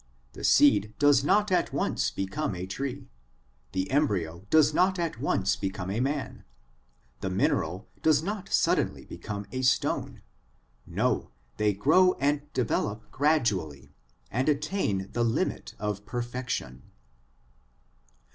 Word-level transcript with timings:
The 0.33 0.43
seed 0.43 0.95
does 0.97 1.23
not 1.23 1.51
at 1.51 1.71
once 1.71 2.09
become 2.09 2.55
a 2.55 2.65
tree, 2.65 3.11
the 3.71 3.91
embryo 3.91 4.47
does 4.49 4.73
not 4.73 4.97
at 4.97 5.19
once 5.21 5.55
become 5.55 5.91
a 5.91 5.99
man, 5.99 6.43
the 7.19 7.29
mineral 7.29 7.87
does 8.01 8.23
not 8.23 8.49
suddenly 8.51 9.05
become 9.05 9.45
a 9.51 9.61
stone. 9.61 10.23
No, 10.87 11.29
they 11.57 11.73
grow 11.73 12.13
and 12.13 12.51
develop 12.51 13.11
gradually, 13.11 13.93
and 14.31 14.49
attain 14.49 15.11
the 15.11 15.23
limit 15.23 15.75
of 15.77 16.03
perfection. 16.07 16.81